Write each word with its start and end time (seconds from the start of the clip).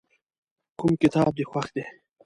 کوم 0.79 0.93
کتاب 1.01 1.31
دې 1.37 1.45
خوښ 1.49 1.67
دی. 1.75 1.83